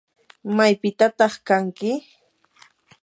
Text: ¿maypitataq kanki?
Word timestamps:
¿maypitataq 0.55 1.33
kanki? 1.47 1.91